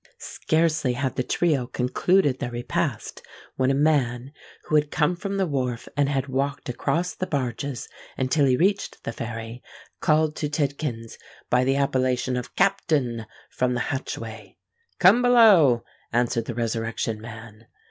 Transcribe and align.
Scarcely 0.17 0.93
had 0.93 1.15
the 1.15 1.21
trio 1.21 1.67
concluded 1.67 2.39
their 2.39 2.49
repast, 2.49 3.21
when 3.55 3.69
a 3.69 3.75
man, 3.75 4.31
who 4.63 4.73
had 4.73 4.89
come 4.89 5.15
from 5.15 5.37
the 5.37 5.45
wharf 5.45 5.87
and 5.95 6.09
had 6.09 6.25
walked 6.25 6.69
across 6.69 7.13
the 7.13 7.27
barges 7.27 7.87
until 8.17 8.47
he 8.47 8.57
reached 8.57 9.03
the 9.03 9.11
Fairy, 9.11 9.61
called 9.99 10.35
to 10.37 10.49
Tidkins, 10.49 11.19
by 11.51 11.63
the 11.63 11.75
appellation 11.75 12.35
of 12.35 12.55
"Captain," 12.55 13.27
from 13.51 13.75
the 13.75 13.79
hatchway. 13.91 14.57
"Come 14.97 15.21
below," 15.21 15.83
answered 16.11 16.45
the 16.45 16.55
Resurrection 16.55 17.21
Man. 17.21 17.67